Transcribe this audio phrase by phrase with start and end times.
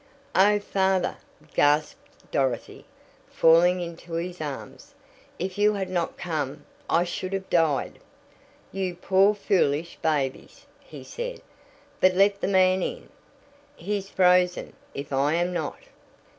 [0.33, 1.17] "Oh, father!"
[1.53, 2.85] gasped Dorothy,
[3.29, 4.95] falling into his arms.
[5.37, 7.99] "If you had not come I should have died!"
[8.71, 11.39] "You poor foolish babies!" he said.
[11.99, 13.09] "But let the man in.
[13.75, 15.77] He's frozen, if I am not."